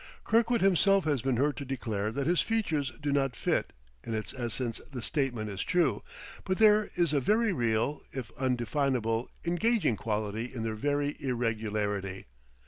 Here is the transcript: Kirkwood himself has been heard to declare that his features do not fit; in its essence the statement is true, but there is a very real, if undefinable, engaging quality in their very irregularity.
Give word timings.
Kirkwood 0.23 0.61
himself 0.61 1.03
has 1.05 1.21
been 1.21 1.37
heard 1.37 1.55
to 1.57 1.63
declare 1.63 2.11
that 2.11 2.25
his 2.25 2.41
features 2.41 2.91
do 2.99 3.11
not 3.11 3.35
fit; 3.35 3.71
in 4.03 4.15
its 4.15 4.33
essence 4.33 4.81
the 4.91 4.99
statement 4.99 5.51
is 5.51 5.61
true, 5.63 6.01
but 6.43 6.57
there 6.57 6.89
is 6.95 7.13
a 7.13 7.19
very 7.19 7.53
real, 7.53 8.01
if 8.11 8.31
undefinable, 8.35 9.29
engaging 9.45 9.97
quality 9.97 10.45
in 10.45 10.63
their 10.63 10.73
very 10.73 11.17
irregularity. 11.19 12.25